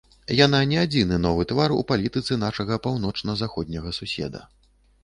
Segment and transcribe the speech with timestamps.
[0.35, 4.47] Яна не адзіны новы твар у палітыцы нашага паўночна-заходняга суседа.